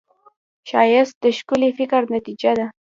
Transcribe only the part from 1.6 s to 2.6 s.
فکر نتیجه